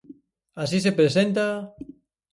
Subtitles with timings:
[0.63, 1.45] Así se presenta...